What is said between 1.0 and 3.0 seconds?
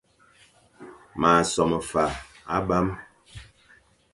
M a som fa abam,